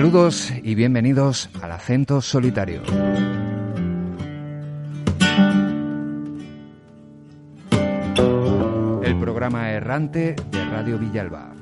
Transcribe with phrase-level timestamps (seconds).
[0.00, 2.80] Saludos y bienvenidos al acento solitario.
[9.02, 11.52] El programa errante de Radio Villalba.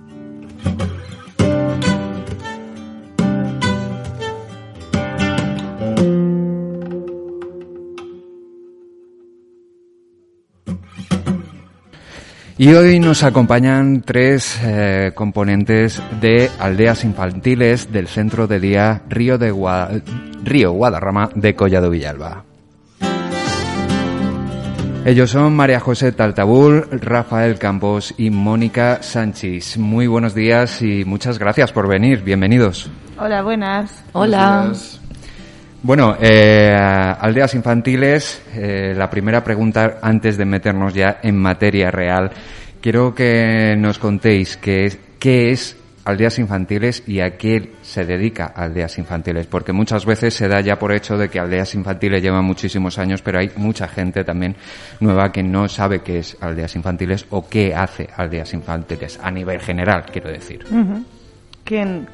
[12.61, 19.39] Y hoy nos acompañan tres eh, componentes de aldeas infantiles del centro de día Río,
[19.39, 20.03] de Gua-
[20.43, 22.43] Río Guadarrama de Collado Villalba.
[25.05, 29.79] Ellos son María José Taltabul, Rafael Campos y Mónica Sánchez.
[29.79, 32.23] Muy buenos días y muchas gracias por venir.
[32.25, 32.91] Bienvenidos.
[33.19, 34.05] Hola, buenas.
[34.13, 34.73] Hola.
[35.81, 42.31] Bueno, eh, aldeas infantiles, eh, la primera pregunta antes de meternos ya en materia real.
[42.81, 48.47] Quiero que nos contéis qué es, qué es aldeas infantiles y a qué se dedica
[48.47, 52.45] aldeas infantiles, porque muchas veces se da ya por hecho de que aldeas infantiles llevan
[52.45, 54.57] muchísimos años, pero hay mucha gente también
[54.99, 59.61] nueva que no sabe qué es aldeas infantiles o qué hace aldeas infantiles a nivel
[59.61, 60.65] general, quiero decir.
[61.63, 62.09] ¿Quién,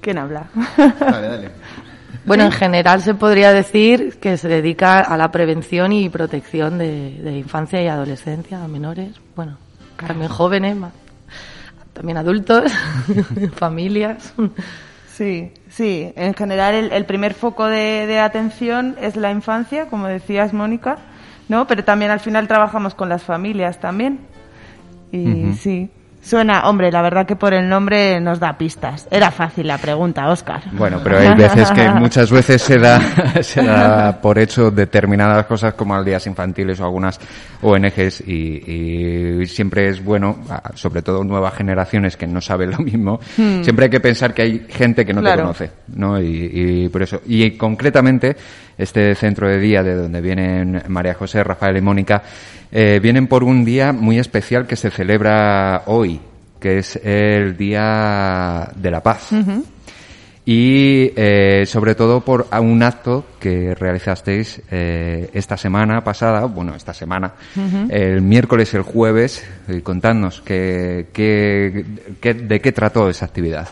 [0.00, 0.48] quién habla?
[0.76, 1.50] Dale, dale.
[2.24, 7.20] Bueno, en general se podría decir que se dedica a la prevención y protección de,
[7.22, 9.58] de infancia y adolescencia, a menores, bueno,
[10.06, 10.92] también jóvenes, ma-
[11.92, 12.72] también adultos,
[13.56, 14.32] familias.
[15.12, 16.12] Sí, sí.
[16.16, 20.98] En general, el, el primer foco de, de atención es la infancia, como decías, Mónica,
[21.48, 21.66] ¿no?
[21.68, 24.18] Pero también al final trabajamos con las familias también.
[25.12, 25.90] Y sí.
[26.24, 29.06] Suena, hombre, la verdad que por el nombre nos da pistas.
[29.10, 30.62] Era fácil la pregunta, Óscar.
[30.72, 32.98] Bueno, pero hay veces que muchas veces se da,
[33.42, 37.20] se da por hecho determinadas cosas como aldeas infantiles o algunas
[37.60, 40.38] ONGs y, y siempre es bueno,
[40.72, 44.66] sobre todo nuevas generaciones que no saben lo mismo, siempre hay que pensar que hay
[44.66, 46.18] gente que no te conoce, ¿no?
[46.18, 47.20] Y, y por eso.
[47.26, 48.34] Y concretamente,
[48.78, 52.22] este centro de día de donde vienen María José, Rafael y Mónica,
[52.74, 56.20] eh, vienen por un día muy especial que se celebra hoy,
[56.60, 59.28] que es el Día de la Paz.
[60.46, 66.74] Y eh, sobre todo por a un acto que realizasteis eh, esta semana pasada, bueno,
[66.74, 67.32] esta semana,
[67.88, 69.42] el miércoles y el jueves,
[69.82, 71.86] contadnos qué, qué-
[72.20, 73.68] qué- de qué trató esa actividad.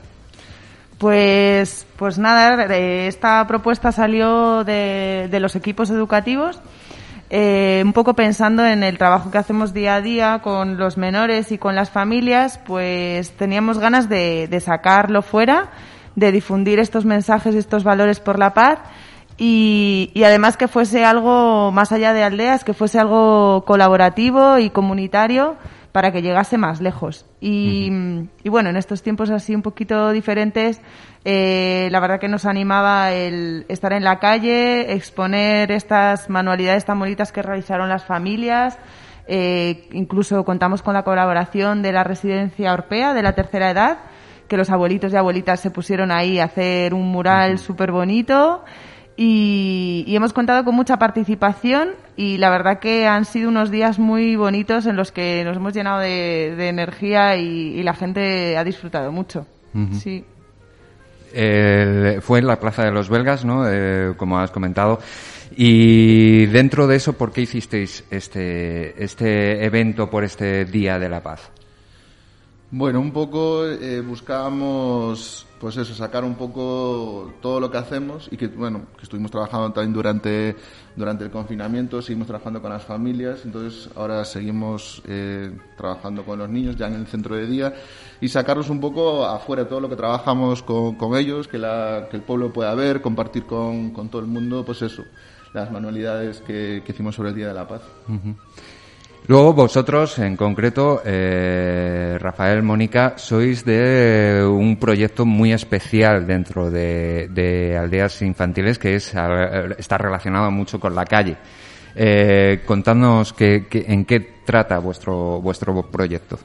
[0.97, 6.61] Pues, pues nada, esta propuesta salió de, de los equipos educativos,
[7.35, 11.51] eh, un poco pensando en el trabajo que hacemos día a día con los menores
[11.51, 15.71] y con las familias, pues teníamos ganas de, de sacarlo fuera,
[16.15, 18.81] de difundir estos mensajes y estos valores por la paz
[19.39, 24.69] y, y además que fuese algo más allá de aldeas, que fuese algo colaborativo y
[24.69, 25.57] comunitario
[25.93, 27.27] para que llegase más lejos.
[27.41, 27.91] Y,
[28.43, 30.81] y bueno, en estos tiempos así un poquito diferentes,
[31.25, 36.99] eh, la verdad que nos animaba el estar en la calle, exponer estas manualidades tan
[36.99, 38.79] bonitas que realizaron las familias.
[39.29, 43.99] Eh, incluso contamos con la colaboración de la residencia Orpea de la tercera edad,
[44.49, 48.65] que los abuelitos y abuelitas se pusieron ahí a hacer un mural súper bonito.
[49.25, 54.01] Y, y hemos contado con mucha participación y la verdad que han sido unos días
[54.01, 58.57] muy bonitos en los que nos hemos llenado de, de energía y, y la gente
[58.57, 59.47] ha disfrutado mucho.
[60.01, 60.25] Sí.
[61.33, 63.65] El- fue en la Plaza de los Belgas, ¿no?
[63.69, 64.99] Eh, como has comentado.
[65.57, 71.23] Y dentro de eso, ¿por qué hicisteis este, este evento por este Día de la
[71.23, 71.49] Paz?
[72.73, 78.37] Bueno, un poco eh, buscábamos pues eso, sacar un poco todo lo que hacemos y
[78.37, 80.57] que, bueno, que estuvimos trabajando también durante,
[80.97, 86.49] durante el confinamiento, seguimos trabajando con las familias, entonces ahora seguimos eh, trabajando con los
[86.49, 87.75] niños ya en el centro de día
[88.21, 92.17] y sacarlos un poco afuera, todo lo que trabajamos con, con ellos, que, la, que
[92.17, 95.05] el pueblo pueda ver, compartir con, con todo el mundo, pues eso,
[95.55, 97.83] las manualidades que, que hicimos sobre el Día de la Paz.
[99.29, 107.29] Luego vosotros, en concreto, eh, Rafael, Mónica, sois de un proyecto muy especial dentro de,
[107.31, 109.15] de aldeas infantiles que es,
[109.79, 111.37] está relacionado mucho con la calle.
[111.95, 116.39] Eh, contadnos que- en qué trata vuestro, vuestro proyecto.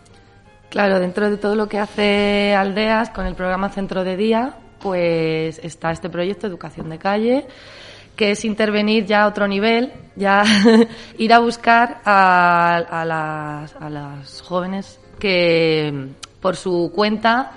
[0.69, 5.59] Claro, dentro de todo lo que hace Aldeas con el programa Centro de Día, pues
[5.63, 7.45] está este proyecto Educación de Calle,
[8.17, 10.43] que es intervenir ya a otro nivel, ya
[11.17, 16.09] ir a buscar a, a las, a las jóvenes que
[16.41, 17.51] por su cuenta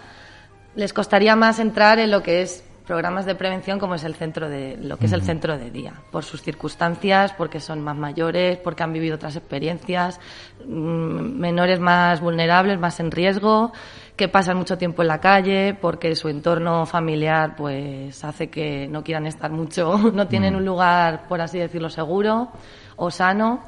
[0.74, 4.48] les costaría más entrar en lo que es programas de prevención como es el centro
[4.48, 8.58] de lo que es el centro de día por sus circunstancias porque son más mayores
[8.58, 10.18] porque han vivido otras experiencias
[10.66, 13.72] mm, menores más vulnerables más en riesgo
[14.20, 19.02] que pasan mucho tiempo en la calle porque su entorno familiar pues hace que no
[19.02, 22.50] quieran estar mucho no tienen un lugar por así decirlo seguro
[22.96, 23.64] o sano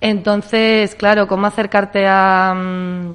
[0.00, 3.14] entonces claro cómo acercarte a mm,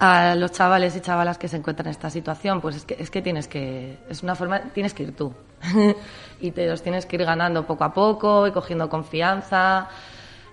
[0.00, 3.10] a los chavales y chavalas que se encuentran en esta situación, pues es que, es
[3.10, 5.32] que tienes que, es una forma, tienes que ir tú.
[6.40, 9.88] y te los tienes que ir ganando poco a poco y cogiendo confianza.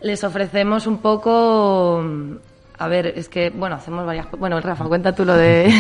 [0.01, 2.03] Les ofrecemos un poco,
[2.77, 5.73] a ver, es que, bueno, hacemos varias, bueno, Rafa, cuenta tú lo de,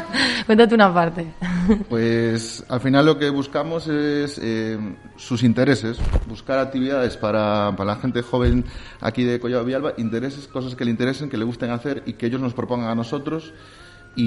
[0.46, 1.26] cuéntate una parte.
[1.88, 4.78] Pues al final lo que buscamos es eh,
[5.16, 5.98] sus intereses,
[6.28, 8.64] buscar actividades para, para la gente joven
[9.00, 12.26] aquí de Collado Villalba, intereses, cosas que le interesen, que le gusten hacer y que
[12.26, 13.52] ellos nos propongan a nosotros
[14.16, 14.24] y...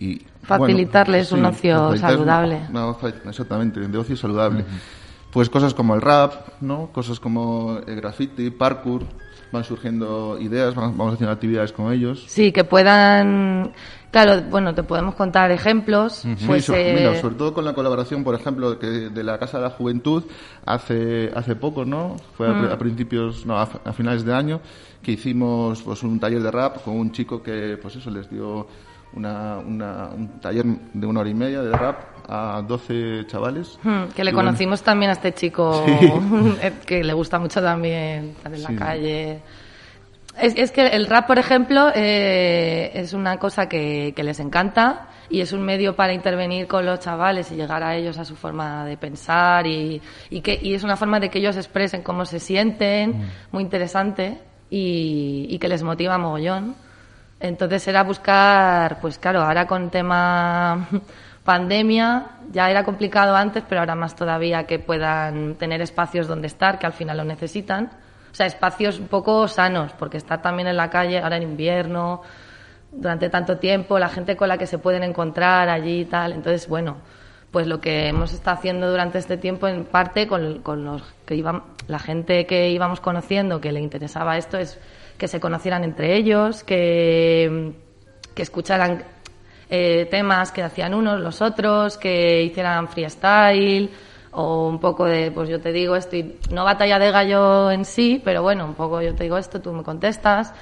[0.00, 2.60] y- y, Facilitarles un ocio saludable.
[3.00, 4.64] fa- exactamente, de ocio saludable.
[5.30, 6.32] Pues cosas como el rap,
[6.62, 6.86] ¿no?
[6.90, 9.02] Cosas como el graffiti, parkour,
[9.52, 12.24] van surgiendo ideas, vamos haciendo actividades con ellos.
[12.28, 13.72] Sí, que puedan,
[14.10, 18.24] claro, bueno, te podemos contar ejemplos, pues, Sí, eh, mira, sobre todo con la colaboración,
[18.24, 20.24] por ejemplo, que de la Casa de la Juventud
[20.66, 22.16] hace hace poco, ¿no?
[22.36, 22.58] Fue a, Mm.
[22.64, 24.60] pri- a principios, no, a, a finales de año,
[25.02, 28.66] que hicimos pues un taller de rap con un chico que, pues eso, les dio
[29.14, 31.96] una, una- un taller de una hora y media de rap
[32.28, 33.78] a 12 chavales.
[33.82, 35.84] Hmm, que le Y bueno, conocimos también a este chico
[36.62, 39.40] eh, que le gusta mucho también estar en la calle.
[40.40, 45.08] Es, es que el rap, por ejemplo, eh, es una cosa que, que les encanta
[45.30, 48.36] y es un medio para intervenir con los chavales y llegar a ellos a su
[48.36, 50.00] forma de pensar y,
[50.30, 54.38] y, que, y es una forma de que ellos expresen cómo se sienten, muy interesante
[54.70, 56.76] y, y que les motiva mogollón.
[57.40, 60.88] Entonces era buscar, pues claro, ahora con tema
[61.44, 66.78] pandemia ya era complicado antes, pero ahora más todavía que puedan tener espacios donde estar,
[66.78, 67.90] que al final lo necesitan.
[68.30, 72.22] O sea, espacios un poco sanos, porque estar también en la calle ahora en invierno,
[72.90, 76.32] durante tanto tiempo, la gente con la que se pueden encontrar allí y tal.
[76.32, 76.98] Entonces, bueno,
[77.50, 81.34] pues lo que hemos estado haciendo durante este tiempo, en parte con, con los que
[81.34, 84.78] iban, la gente que íbamos conociendo que le interesaba esto, es
[85.18, 87.72] que se conocieran entre ellos, que,
[88.34, 89.02] que escucharan
[89.68, 93.90] eh, temas que hacían unos, los otros, que hicieran freestyle
[94.30, 97.84] o un poco de, pues yo te digo esto, y no batalla de gallo en
[97.84, 100.54] sí, pero bueno, un poco yo te digo esto, tú me contestas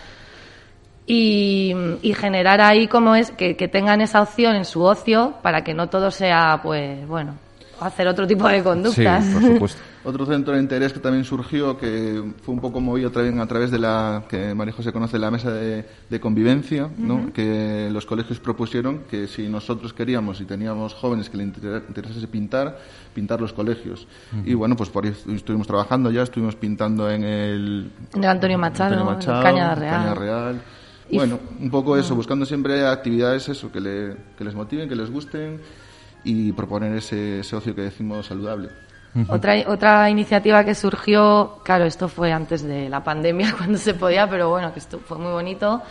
[1.07, 1.73] y,
[2.03, 5.75] y generar ahí como es que, que tengan esa opción en su ocio para que
[5.75, 7.35] no todo sea, pues bueno,
[7.81, 9.25] hacer otro tipo de Sí, conductas.
[9.27, 9.83] por supuesto.
[10.07, 13.73] Otro centro de interés que también surgió, que fue un poco movido también a través
[13.73, 17.33] de la que María José conoce, la mesa de, de convivencia, ¿no?
[17.33, 22.29] que los colegios propusieron que si nosotros queríamos y teníamos jóvenes que le inter- interesase
[22.29, 22.79] pintar,
[23.15, 24.07] pintar los colegios.
[24.45, 27.91] Y bueno, pues por ahí estuvimos trabajando ya, estuvimos pintando en el...
[28.15, 29.95] En el Antonio Machado, Antonio en Machado, Cañada Real.
[29.97, 30.63] Cañada Real.
[31.11, 34.95] Y- Bueno, un poco eso, buscando siempre actividades eso, que, le- que les motiven, que
[34.95, 35.61] les gusten
[36.23, 38.69] y proponer ese, ese ocio que decimos saludable.
[39.29, 44.29] Otra, otra iniciativa que surgió, claro, esto fue antes de la pandemia, cuando se podía,
[44.29, 45.83] pero bueno, que esto fue muy bonito,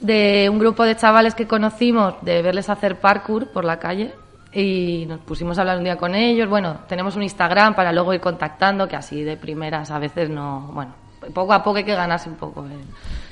[0.00, 4.14] de un grupo de chavales que conocimos, de verles hacer parkour por la calle,
[4.52, 6.48] y nos pusimos a hablar un día con ellos.
[6.48, 10.70] Bueno, tenemos un Instagram para luego ir contactando, que así de primeras a veces no,
[10.72, 10.94] bueno,
[11.34, 12.80] poco a poco hay que ganarse un poco el,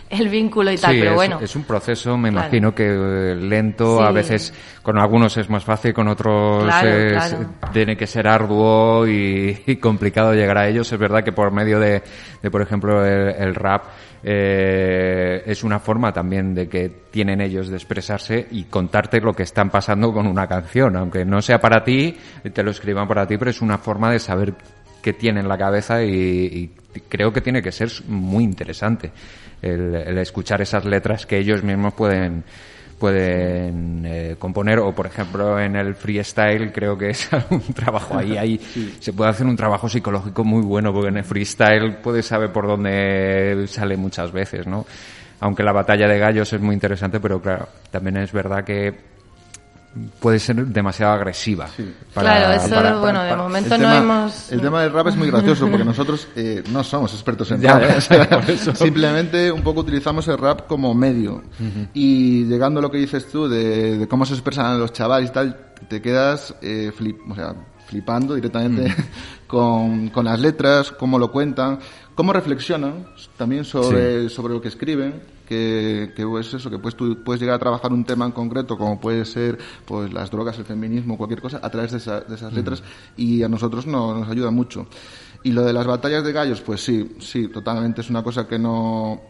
[0.21, 1.39] el vínculo y tal, Sí, pero es, bueno.
[1.41, 2.47] es un proceso, me Claro.
[2.47, 7.13] imagino que eh, lento, a veces con algunos es más fácil, con otros Claro, es-
[7.35, 7.47] claro.
[7.73, 10.93] tiene que ser arduo y, y complicado llegar a ellos.
[10.93, 12.03] Es verdad que por medio de,
[12.43, 13.85] de, por ejemplo, el, el rap
[14.23, 19.43] eh, es una forma también de que tienen ellos de expresarse y contarte lo que
[19.45, 22.17] están pasando con una canción, aunque no sea para ti,
[22.53, 24.55] te lo escriban para ti, pero es una forma de saber
[25.03, 29.13] qué tiene en la cabeza y, y creo que tiene que ser muy interesante
[29.63, 32.45] el, el escuchar esas letras que ellos mismos pueden
[32.99, 34.79] pueden eh, componer.
[34.81, 38.59] O por ejemplo en el freestyle creo que es un trabajo ahí ahí
[39.01, 42.67] se puede hacer un trabajo psicológico muy bueno porque en el freestyle puedes saber por
[42.67, 44.87] dónde sale muchas veces no
[45.41, 49.16] aunque la batalla de gallos es muy interesante pero claro también es verdad que
[50.21, 51.69] puede ser demasiado agresiva
[52.13, 55.29] Claro, eso, bueno, de momento el no tema, hemos- El tema del rap es muy
[55.31, 58.49] gracioso porque nosotros eh, no somos expertos en Ya, rap.
[58.49, 58.75] eso.
[58.75, 61.43] Simplemente un poco utilizamos el rap como medio.
[61.95, 65.33] Y llegando a lo que dices tú de, de cómo se expresan los chavales y
[65.33, 65.57] tal,
[65.89, 67.55] te quedas eh, flip, o sea,
[67.87, 68.95] flipando directamente
[69.47, 71.79] con, con las letras, cómo lo cuentan,
[72.15, 77.23] cómo reflexionan también sobre, sobre lo que escriben que, que pues eso, que pues tú
[77.25, 80.65] puedes llegar a trabajar un tema en concreto, como puede ser pues las drogas, el
[80.65, 82.83] feminismo, cualquier cosa, a través de, esa- de esas letras,
[83.17, 84.87] y a nosotros no, nos ayuda mucho.
[85.43, 88.59] Y lo de las batallas de gallos, pues sí, sí, totalmente, es una cosa que
[88.59, 89.21] no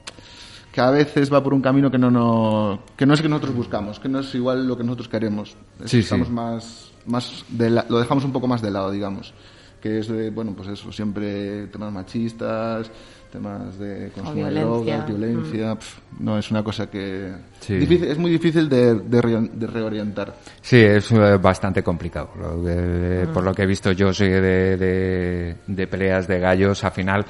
[0.73, 3.55] que a veces va por un camino que no, no que no es que nosotros
[3.55, 5.57] buscamos, que no es igual lo que nosotros queremos.
[5.83, 5.99] Es- sí.
[6.01, 9.33] Estamos más, más de la- lo dejamos un poco más de lado, digamos.
[9.81, 12.91] Que es de, bueno, pues eso, siempre temas machistas,
[13.37, 14.63] temas de consumo de violencia.
[14.65, 15.75] drogas, violencia.
[15.75, 17.33] pf, no, es una cosa que.
[17.61, 17.75] Sí.
[17.77, 20.35] difícil- es muy difícil de, de re- de reorientar.
[20.61, 22.31] Sí, es eh, bastante complicado.
[22.39, 26.83] Lo que- Por lo que he visto yo soy de, de, de peleas de gallos,
[26.85, 27.25] al final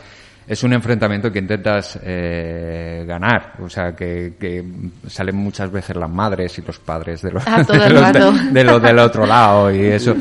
[0.48, 3.54] es un enfrentamiento que intentas eh, ganar.
[3.60, 4.64] O sea, que, que
[5.08, 8.80] salen muchas veces las madres y los padres de los, de los, de- de los
[8.82, 10.12] del otro lado y eso.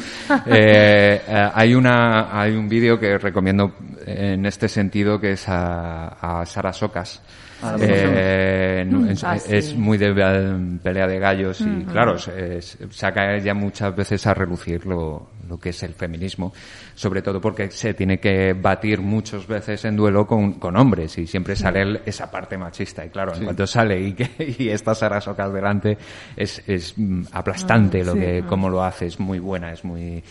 [0.46, 3.74] Eh, eh, hay una hay un vídeo que recomiendo
[4.06, 6.08] en este sentido que es a,
[6.42, 7.22] a Sara Socas.
[7.64, 9.56] Ah, Eh, no, es, Ah, sí.
[9.56, 10.14] es muy de
[10.84, 15.60] pelea de gallos y claro, se- es- saca ella muchas veces a relucir lo, lo
[15.60, 16.54] que es el feminismo,
[16.96, 21.28] sobre todo porque se tiene que batir muchas veces en duelo con, con hombres y
[21.28, 23.06] siempre sale el- esa parte machista.
[23.06, 25.98] Y claro, en cuanto sale y, que, y está Sara Socas delante
[26.36, 30.24] es, es mm, aplastante lo que cómo lo hace, es muy buena, es muy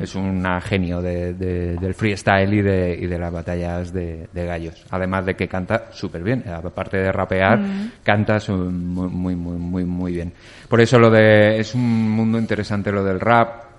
[0.00, 4.46] es una genio de, de- del freestyle y de, y de las batallas de, de
[4.46, 7.62] gallos, además de que canta súper bien, aparte de rapear,
[8.02, 10.32] canta su- muy, muy, muy, muy, muy bien.
[10.68, 13.71] Por eso lo de, es un mundo interesante lo del rap,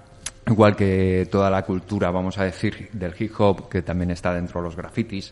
[0.48, 4.60] igual que toda la cultura, vamos a decir, del hip hop, que también está dentro
[4.62, 5.32] de los grafitis,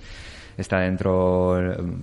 [0.57, 1.57] está dentro,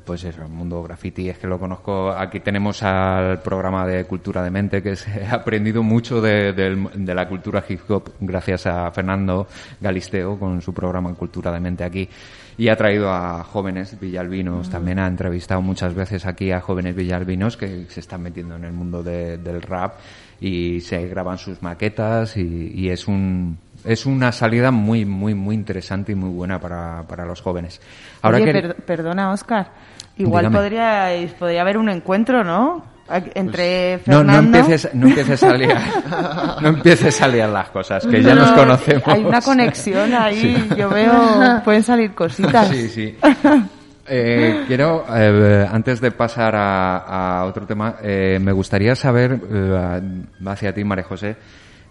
[0.05, 4.43] pues eso, el mundo graffiti, es que lo conozco, aquí tenemos al programa de Cultura
[4.43, 8.67] de Mente, que se ha aprendido mucho de, del- de la cultura hip hop gracias
[8.67, 9.47] a Fernando
[9.81, 12.09] Galisteo con su programa Cultura de Mente aquí.
[12.57, 17.57] Y ha traído a jóvenes villalbinos, también ha entrevistado muchas veces aquí a jóvenes villalbinos
[17.57, 19.95] que se están metiendo en el mundo de- del rap
[20.40, 25.54] y se graban sus maquetas y, y es un es una salida muy muy muy
[25.54, 27.80] interesante y muy buena para, para los jóvenes.
[28.23, 29.71] Ahora Oye, que per- perdona, Oscar.
[30.16, 30.57] Igual Dígame.
[30.59, 32.85] podría, podría haber un encuentro, ¿no?
[33.09, 34.59] Aquí- Entre no, no Fernando...
[34.59, 35.80] empieces no empieces a liar
[36.61, 39.02] no empieces a liar las cosas que ya No, nos no, conocemos.
[39.07, 42.68] Hay una conexión ahí, yo veo, pueden salir cositas.
[42.68, 43.16] Sí, sí.
[44.09, 50.03] Eh, quiero, eh, antes de pasar a, a otro tema, eh, me gustaría saber, eh,
[50.47, 51.37] hacia ti, María José,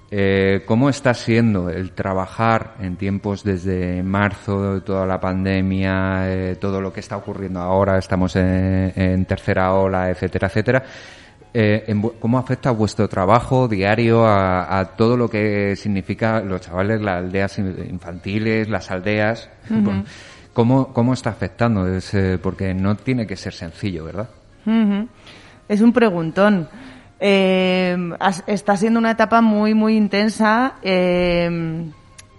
[0.09, 6.79] eh, cómo está siendo el trabajar en tiempos desde marzo, toda la pandemia, eh, todo
[6.81, 10.83] lo que está ocurriendo ahora, estamos en, en tercera ola, etcétera, etcétera.
[11.53, 17.01] Eh, en ¿Cómo afecta vuestro trabajo diario a, a todo lo que significa los chavales,
[17.01, 19.49] las aldeas in- infantiles, las aldeas?
[19.69, 20.03] Bueno,
[20.57, 21.85] ¿Cómo, ¿Cómo está afectando?
[21.87, 24.27] Es, eh, porque no tiene que ser sencillo, ¿verdad?
[25.69, 26.67] Es un preguntón.
[27.19, 27.95] Eh,
[28.47, 30.73] está siendo una etapa muy, muy intensa.
[30.81, 31.85] eh,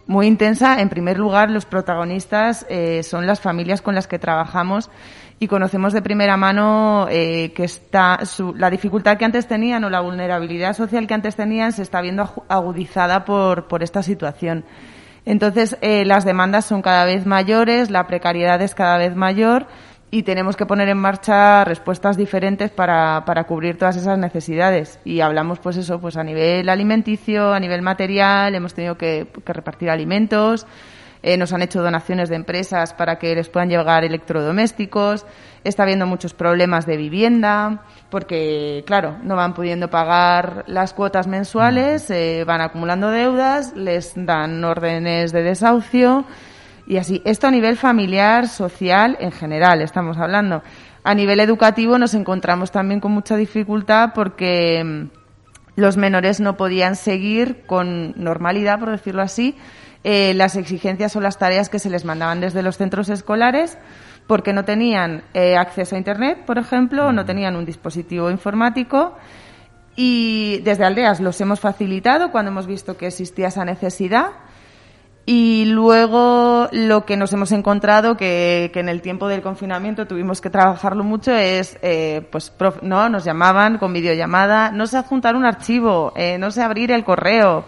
[0.08, 0.80] muy intensa.
[0.80, 2.66] En primer lugar, los protagonistas
[3.02, 4.90] son las familias con las que trabajamos
[5.38, 10.00] y conocemos de primera mano que está su- la dificultad que antes tenían o la
[10.00, 14.64] vulnerabilidad social que antes tenían se está viendo agudizada por, por esta situación.
[15.24, 19.66] Entonces, eh, las demandas son cada vez mayores, la precariedad es cada vez mayor
[20.10, 24.98] y tenemos que poner en marcha respuestas diferentes para, para cubrir todas esas necesidades.
[25.04, 29.52] Y hablamos, pues eso, pues a nivel alimenticio, a nivel material, hemos tenido que, que
[29.52, 30.66] repartir alimentos,
[31.22, 35.26] eh, nos han hecho donaciones de empresas para que les puedan llegar electrodomésticos,
[35.64, 42.10] está habiendo muchos problemas de vivienda, porque, claro, no van pudiendo pagar las cuotas mensuales,
[42.10, 46.24] eh, van acumulando deudas, les dan órdenes de desahucio
[46.86, 47.20] y así.
[47.24, 50.62] Esto a nivel familiar, social, en general, estamos hablando.
[51.04, 55.18] A nivel educativo nos encontramos también con mucha dificultad porque mm,
[55.76, 59.56] los menores no podían seguir con normalidad, por decirlo así,
[60.04, 63.78] eh, las exigencias o las tareas que se les mandaban desde los centros escolares
[64.28, 69.16] porque no tenían eh, acceso a Internet, por ejemplo, o no tenían un dispositivo informático.
[69.96, 74.28] Y desde Aldeas los hemos facilitado cuando hemos visto que existía esa necesidad.
[75.24, 80.40] Y luego lo que nos hemos encontrado, que, que en el tiempo del confinamiento tuvimos
[80.40, 82.52] que trabajarlo mucho, es, eh, pues,
[82.82, 87.04] no, nos llamaban con videollamada, no sé adjuntar un archivo, eh, no sé abrir el
[87.04, 87.64] correo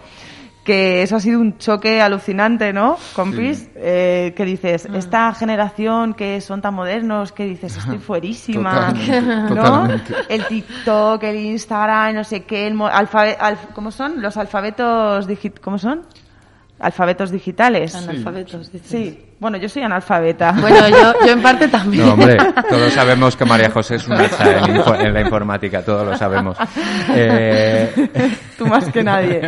[0.63, 2.97] que eso ha sido un choque alucinante, ¿no?
[3.15, 4.95] Compis, eh, que dices, mm.
[4.95, 8.93] esta generación que son tan modernos, que dices, estoy fuerísima,
[9.49, 9.87] ¿no?
[10.29, 12.77] El TikTok, el Instagram, no sé qué, el
[13.73, 14.21] ¿cómo son?
[14.21, 16.03] Los alfabetos digit ¿cómo son?
[16.79, 17.95] Alfabetos digitales.
[17.95, 19.30] Analfabetos, Sí.
[19.41, 20.53] Bueno, yo soy analfabeta.
[20.61, 22.05] Bueno, yo, yo en parte también.
[22.05, 22.37] No, hombre,
[22.69, 24.25] todos sabemos que María José es una
[24.99, 26.55] en, la informática, todos lo sabemos.
[27.09, 27.91] Eh...
[28.55, 29.41] Tú más que nadie.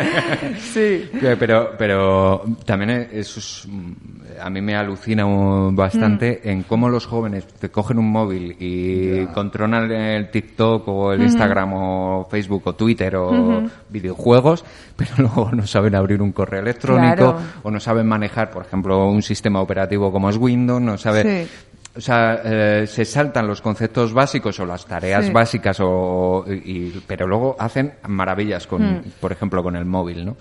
[0.58, 1.08] Sí.
[1.38, 3.68] Pero, pero también eso es,
[4.40, 5.24] a mí me alucina
[5.72, 6.48] bastante mm.
[6.48, 11.72] en cómo los jóvenes te cogen un móvil y controlan el TikTok o el Instagram
[11.74, 14.64] o Facebook o Twitter o videojuegos,
[14.96, 19.22] pero luego no saben abrir un correo electrónico o no saben manejar, por ejemplo, un
[19.22, 21.46] sistema operativo como es Windows, no sabe...
[21.96, 26.44] O sea, eh, se saltan los conceptos básicos o las tareas básicas, o,
[27.06, 29.02] pero luego hacen maravillas, con, mm.
[29.20, 30.36] por ejemplo, con el móvil, ¿no?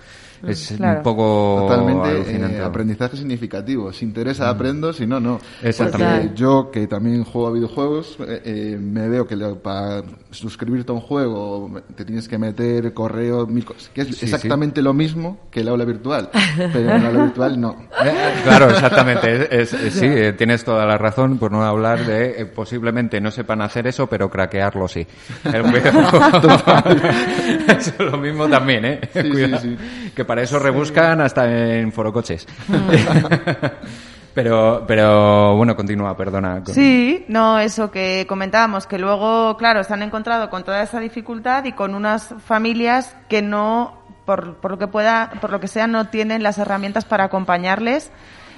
[0.48, 3.94] Es un poco totalmente eh, aprendizaje significativo.
[3.94, 4.56] Si interesa mm.
[4.56, 5.40] aprendo si no no.
[5.62, 6.32] Exactamente.
[6.36, 11.02] Yo que también juego a videojuegos eh, eh, me veo que para suscribirte a un
[11.02, 13.48] juego te tienes que meter correo
[13.94, 17.76] que es exactamente lo mismo que el aula virtual pero en el aula virtual no.
[18.44, 19.66] Claro exactamente.
[19.94, 24.30] Sí tienes toda la razón por no hablar de posiblemente no sepan hacer eso pero
[24.30, 25.06] craquearlo sí.
[27.68, 29.02] Es lo mismo también eh.
[30.16, 32.48] Que para eso rebuscan hasta en forocoches.
[34.34, 36.64] Pero, pero bueno, continúa, perdona.
[36.66, 41.66] Sí, no, eso que comentábamos, que luego, claro, se han encontrado con toda esa dificultad
[41.66, 45.86] y con unas familias que no, por, por lo que pueda, por lo que sea,
[45.86, 48.12] no tienen las herramientas para acompañarles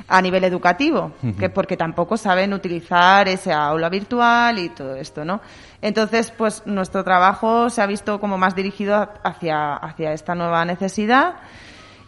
[0.08, 5.41] a nivel educativo, que porque tampoco saben utilizar ese aula virtual y todo esto, ¿no?
[5.82, 11.36] Entonces, pues nuestro trabajo se ha visto como más dirigido hacia, hacia esta nueva necesidad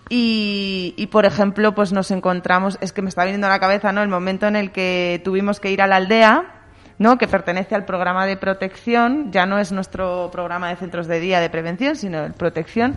[0.10, 3.92] y, y, por ejemplo, pues nos encontramos, es que me está viniendo a la cabeza,
[3.92, 4.04] ¿no?
[4.04, 6.46] El momento en el que tuvimos que ir a la aldea,
[7.00, 7.18] ¿no?
[7.18, 11.40] Que pertenece al programa de protección, ya no es nuestro programa de centros de día
[11.40, 12.96] de prevención, sino de protección,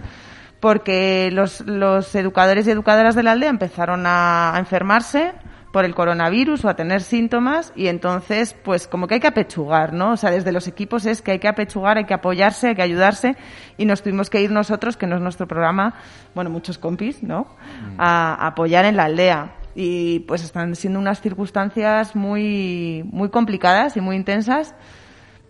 [0.60, 5.32] porque los, los educadores y educadoras de la aldea empezaron a enfermarse,
[5.72, 9.92] por el coronavirus o a tener síntomas y entonces pues como que hay que apechugar,
[9.92, 10.12] ¿no?
[10.12, 12.82] O sea, desde los equipos es que hay que apechugar, hay que apoyarse, hay que
[12.82, 13.36] ayudarse
[13.78, 15.94] y nos tuvimos que ir nosotros, que no es nuestro programa,
[16.34, 17.42] bueno, muchos compis, ¿no?
[17.42, 17.94] Mm.
[17.98, 24.00] A, apoyar en la aldea y pues están siendo unas circunstancias muy muy complicadas y
[24.00, 24.74] muy intensas,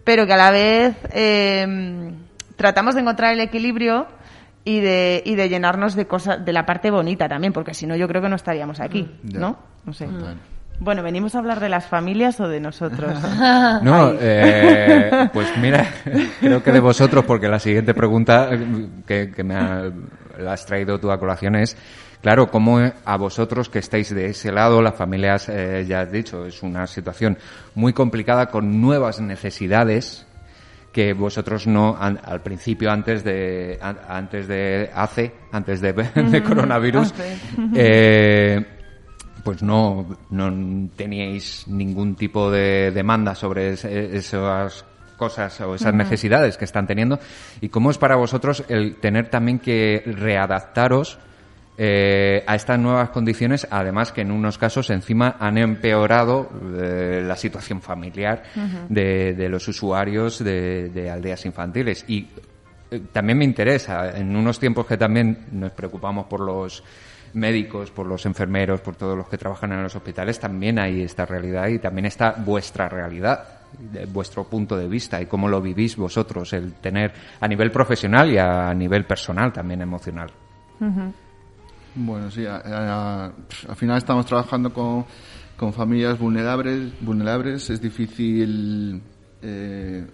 [0.04, 2.12] pero que a la vez eh,
[2.56, 4.06] tratamos de encontrar el equilibrio
[4.64, 7.96] y de, y de llenarnos de cosas, de la parte bonita también, porque si no
[7.96, 9.38] yo creo que no estaríamos aquí, mm.
[9.38, 9.58] ¿no?
[9.84, 10.08] No sé.
[10.78, 13.12] Bueno, ¿venimos a hablar de las familias o de nosotros?
[13.82, 15.86] No, eh, pues mira,
[16.40, 18.50] creo que de vosotros, porque la siguiente pregunta
[19.06, 21.76] que, me la has traído tú a colación es,
[22.22, 26.46] claro, ¿cómo a vosotros que estáis de ese lado, las familias, eh, ya has dicho,
[26.46, 27.36] es una situación
[27.74, 30.26] muy complicada con nuevas necesidades
[30.92, 37.14] que vosotros no al principio antes de antes de hace antes de, de coronavirus
[37.74, 38.66] eh,
[39.44, 44.84] pues no, no teníais ningún tipo de demanda sobre esas
[45.16, 47.18] cosas o esas necesidades que están teniendo.
[47.60, 51.18] Y cómo es para vosotros el tener también que readaptaros
[51.82, 57.36] eh, a estas nuevas condiciones, además que en unos casos encima han empeorado eh, la
[57.36, 58.42] situación familiar
[58.86, 62.04] de, los usuarios de, aldeas infantiles.
[62.06, 62.28] Y
[62.90, 66.84] eh, también me interesa, en unos tiempos que también nos preocupamos por los
[67.32, 71.24] médicos, por los enfermeros, por todos los que trabajan en los hospitales, también hay esta
[71.24, 73.42] realidad y también está vuestra realidad
[74.12, 78.36] vuestro punto de vista y cómo lo vivís vosotros, el tener a nivel profesional y
[78.36, 80.30] a nivel personal también emocional.
[81.94, 85.04] Bueno, sí, al final estamos trabajando con,
[85.56, 87.70] con familias vulnerables, vulnerables.
[87.70, 89.02] Es difícil
[89.42, 90.06] eh,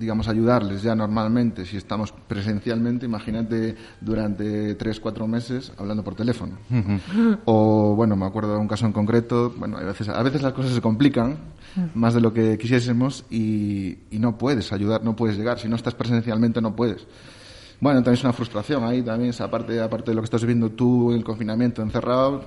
[0.00, 6.56] digamos, ayudarles ya normalmente, si estamos presencialmente, imagínate durante tres, cuatro meses hablando por teléfono.
[7.44, 10.54] O, bueno, me acuerdo de un caso en concreto, bueno, a veces, a veces las
[10.54, 11.36] cosas se complican
[11.94, 15.58] más de lo que quisiésemos y, y no puedes ayudar, no puedes llegar.
[15.58, 17.06] Si no estás presencialmente, no puedes.
[17.80, 20.70] Bueno, también es una frustración ahí, también esa parte, aparte de lo que estás viviendo
[20.70, 22.44] tú en el confinamiento, encerrado,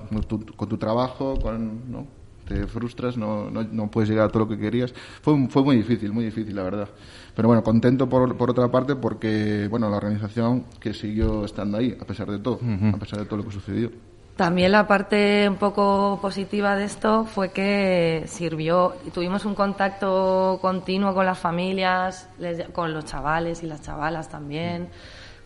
[0.56, 2.06] con tu, trabajo, con, ¿no?
[2.46, 4.92] te frustras, no, no, no, puedes llegar a todo lo que querías.
[5.22, 6.88] Fue, fue muy difícil, muy difícil, la verdad.
[7.34, 11.96] Pero bueno, contento por, por otra parte porque, bueno, la organización que siguió estando ahí,
[12.00, 12.60] a pesar de todo,
[12.94, 13.90] a pesar de todo lo que sucedió.
[14.36, 21.14] También la parte un poco positiva de esto fue que sirvió, tuvimos un contacto continuo
[21.14, 22.28] con las familias,
[22.72, 24.88] con los chavales y las chavalas también,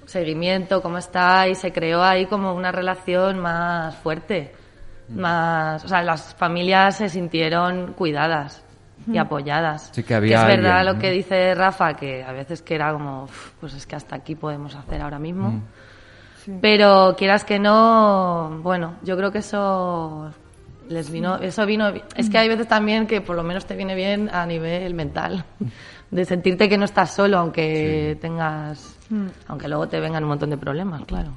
[0.08, 4.54] seguimiento, cómo está, y se creó ahí como una relación más fuerte,
[5.10, 8.64] más, o sea, las familias se sintieron cuidadas
[9.06, 9.90] y apoyadas.
[9.92, 13.28] Sí que había es verdad lo que dice Rafa, que a veces que era como,
[13.60, 15.62] pues es que hasta aquí podemos hacer ahora mismo.
[16.62, 20.32] Pero quieras que no, bueno, yo creo que eso
[20.88, 23.94] les vino, eso vino, es que hay veces también que por lo menos te viene
[23.94, 25.44] bien a nivel mental,
[26.10, 28.97] de sentirte que no estás solo, aunque tengas,
[29.46, 31.32] aunque luego te vengan un montón de problemas, claro.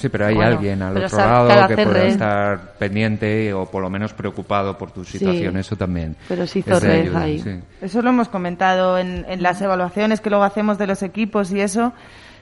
[0.00, 4.14] Sí, pero hay alguien al otro lado que pueda estar pendiente o por lo menos
[4.14, 5.58] preocupado por tu situación.
[5.58, 6.16] Eso también.
[6.26, 7.62] Pero sí hizo red ahí.
[7.82, 11.60] Eso lo hemos comentado en, en las evaluaciones que luego hacemos de los equipos y
[11.60, 11.92] eso.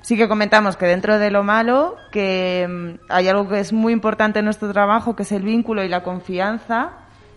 [0.02, 3.92] Sí que comentamos que dentro de lo malo, que mm, hay algo que es muy
[3.92, 6.92] importante en nuestro trabajo, que es el vínculo y la confianza,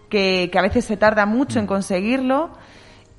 [0.07, 1.67] que, que a veces se tarda mucho en mm.
[1.67, 2.51] conseguirlo.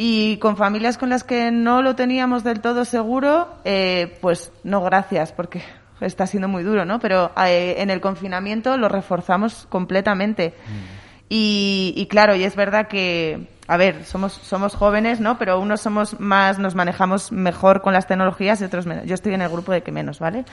[0.04, 4.82] Y con familias con las que no lo teníamos del todo seguro, eh, pues no
[4.82, 5.62] gracias, porque
[6.00, 6.98] está siendo muy duro, ¿no?
[6.98, 10.54] Pero eh, en el confinamiento lo reforzamos completamente.
[10.66, 11.02] Mm.
[11.28, 15.38] Y, y, claro, y es verdad que, a ver, somos, somos jóvenes, ¿no?
[15.38, 19.04] Pero unos somos más, nos manejamos mejor con las tecnologías y otros menos.
[19.06, 20.44] Yo estoy en el grupo de que menos, ¿vale?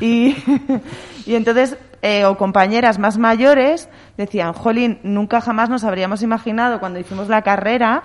[0.00, 0.34] Y,
[1.26, 6.98] y entonces, eh, o compañeras más mayores decían, Jolín, nunca jamás nos habríamos imaginado cuando
[6.98, 8.04] hicimos la carrera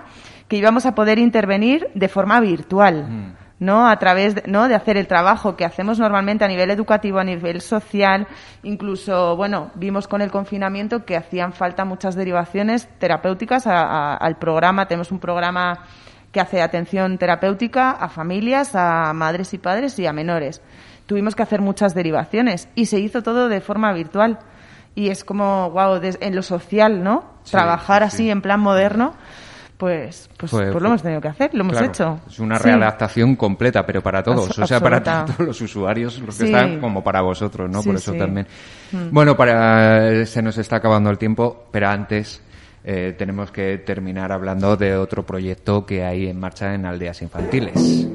[0.50, 3.06] que íbamos a poder intervenir de forma virtual.
[3.08, 3.34] Mm.
[3.60, 3.88] ¿no?
[3.88, 4.66] A través de, ¿no?
[4.66, 8.26] de hacer el trabajo que hacemos normalmente a nivel educativo, a nivel social,
[8.64, 14.88] incluso, bueno, vimos con el confinamiento que hacían falta muchas derivaciones terapéuticas al programa.
[14.88, 15.84] Tenemos un programa
[16.32, 20.62] que hace atención terapéutica a familias, a madres y padres y a menores.
[21.06, 24.38] Tuvimos que hacer muchas derivaciones y se hizo todo de forma virtual.
[24.96, 27.34] Y es como, wow, en lo social, ¿no?
[27.48, 29.14] Trabajar así en plan moderno
[29.80, 32.20] pues, pues, pues, lo hemos tenido que hacer, lo hemos hecho.
[32.28, 36.44] Es una readaptación completa, pero para todos, o sea, para todos los usuarios, los que
[36.44, 37.82] están, como para vosotros, ¿no?
[37.82, 38.46] Por eso también.
[38.92, 39.08] Mm.
[39.10, 42.42] Bueno, para se nos está acabando el tiempo, pero antes
[42.84, 48.06] eh, tenemos que terminar hablando de otro proyecto que hay en marcha en aldeas infantiles.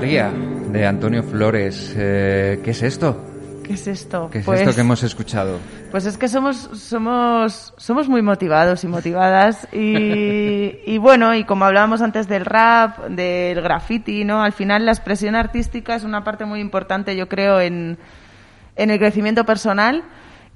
[0.00, 1.94] De Antonio Flores.
[1.96, 3.16] Eh, ¿Qué es esto?
[3.62, 4.28] ¿Qué es esto?
[4.28, 5.60] ¿Qué es esto pues que hemos escuchado?
[5.92, 11.64] Pues es que somos, somos, somos muy motivados y motivadas y, y, bueno, y como
[11.64, 14.42] hablábamos antes del rap, del graffiti, ¿no?
[14.42, 17.96] Al final la expresión artística es una parte muy importante, yo creo, en,
[18.74, 20.02] en el crecimiento personal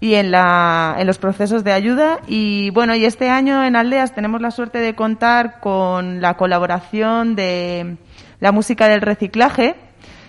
[0.00, 2.18] y en, la, en los procesos de ayuda.
[2.26, 7.36] Y bueno, y este año en Aldeas tenemos la suerte de contar con la colaboración
[7.36, 7.98] de
[8.40, 9.76] la música del reciclaje,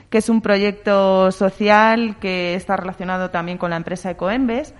[0.10, 4.74] que es un proyecto social que está relacionado también con la empresa Ecoembes,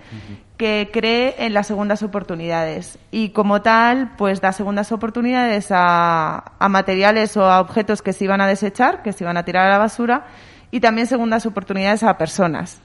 [0.56, 6.68] que cree en las segundas oportunidades y como tal, pues da segundas oportunidades a, a
[6.68, 9.70] materiales o a objetos que se iban a desechar, que se iban a tirar a
[9.70, 10.26] la basura
[10.72, 12.80] y también segundas oportunidades a personas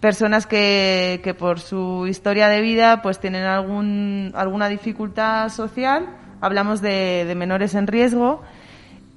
[0.00, 6.06] personas que, que por su historia de vida pues tienen algún, alguna dificultad social.
[6.40, 8.42] Hablamos de, de menores en riesgo.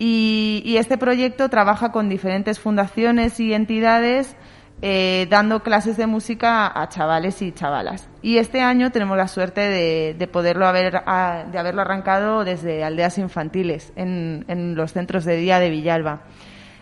[0.03, 4.35] Y, este proyecto trabaja con diferentes fundaciones y entidades
[4.81, 8.09] eh, dando clases de música a chavales y chavalas.
[8.23, 12.83] Y este año tenemos la suerte de, de poderlo haber, a, de haberlo arrancado desde
[12.83, 16.23] aldeas infantiles en los centros de día de Villalba.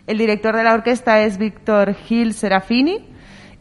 [0.08, 3.06] El director de la orquesta es Víctor Gil Serafini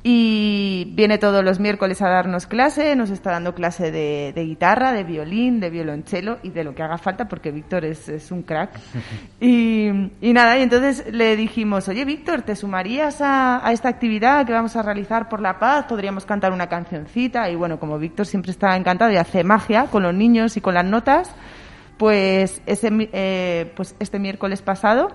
[0.05, 4.93] y viene todos los miércoles a darnos clase, nos está dando clase de, de, guitarra,
[4.93, 8.43] de violín, de violonchelo y de lo que haga falta porque Víctor es, es un
[8.43, 8.71] crack.
[9.41, 9.89] Y,
[10.21, 14.53] y, nada, y entonces le dijimos, oye Víctor, ¿te sumarías a, a, esta actividad que
[14.53, 15.87] vamos a realizar por la paz?
[15.89, 20.03] Podríamos cantar una cancioncita y bueno, como Víctor siempre está encantado y hace magia con
[20.03, 21.33] los niños y con las notas,
[21.99, 25.13] pues, ese, eh, pues este miércoles pasado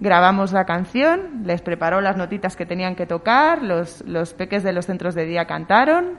[0.00, 4.72] grabamos la canción, les preparó las notitas que tenían que tocar, los, los peques de
[4.72, 6.18] los centros de día cantaron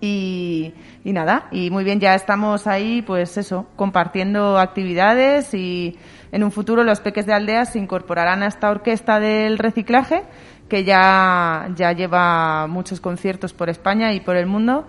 [0.00, 5.96] y, y, nada, y muy bien, ya estamos ahí, pues eso, compartiendo actividades y
[6.32, 10.24] en un futuro los peques de aldeas se incorporarán a esta orquesta del reciclaje
[10.68, 14.86] que ya, ya lleva muchos conciertos por España y por el mundo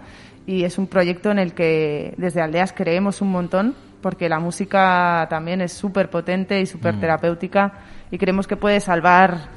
[0.48, 5.28] y es un proyecto en el que desde aldeas creemos un montón porque la música
[5.30, 7.00] también es súper potente y súper mm.
[8.12, 9.50] Y creemos que puede salvar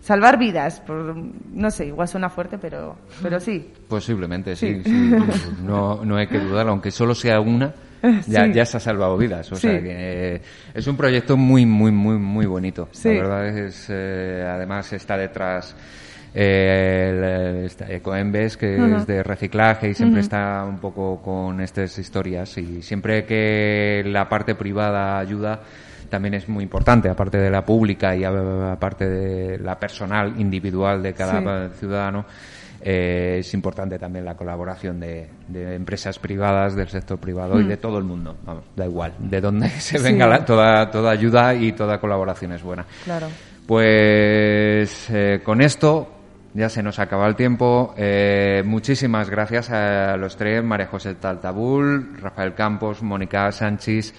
[0.00, 1.16] salvar vidas por,
[1.52, 4.92] no sé igual suena fuerte pero pero sí posiblemente sí, sí.
[4.92, 7.74] sí no, no hay que dudar aunque solo sea una
[8.26, 8.52] ya, sí.
[8.52, 10.42] ya se ha salvado vidas o sea que eh,
[10.74, 15.74] es un proyecto muy muy muy muy bonito la verdad es eh, además está detrás
[16.38, 18.96] eh, el, Ecoembes, que uh -huh.
[18.98, 20.26] es de reciclaje y siempre uh -huh.
[20.26, 22.58] está un poco con estas historias.
[22.58, 25.62] Y siempre que la parte privada ayuda,
[26.06, 31.12] también es muy importante, aparte de la pública y aparte de la personal, individual de
[31.14, 31.74] cada sí.
[31.78, 32.24] ciudadano.
[32.80, 37.60] Eh, es importante también la colaboración de, de, empresas privadas, del sector privado mm.
[37.62, 38.36] y de todo el mundo.
[38.44, 40.30] Vamos, da igual, de donde se venga sí.
[40.30, 42.84] la, toda, toda ayuda y toda colaboración es buena.
[43.04, 43.28] Claro.
[43.66, 46.08] Pues eh, con esto
[46.54, 47.92] ya se nos acaba el tiempo.
[47.96, 54.14] Eh, muchísimas gracias a los tres, María José Taltabul, Rafael Campos, Mónica Sánchez.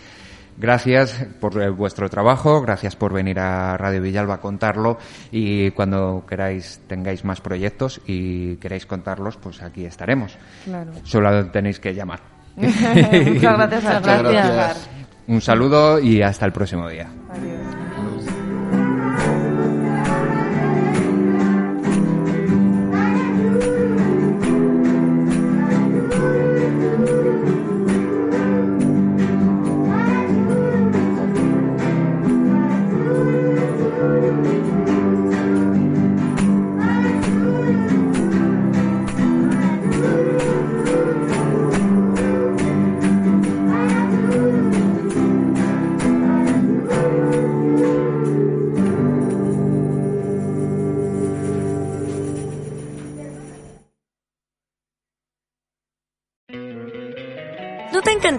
[0.57, 4.97] Gracias por eh, vuestro trabajo, gracias por venir a Radio Villalba a contarlo
[5.31, 10.35] y cuando queráis tengáis más proyectos y queráis contarlos, pues aquí estaremos.
[10.65, 10.91] Claro.
[11.03, 12.21] Solo tenéis que llamar.
[12.55, 13.83] Muchas gracias.
[13.83, 14.89] Muchas gracias.
[15.27, 17.07] Un saludo y hasta el próximo día.
[17.29, 17.76] Adiós.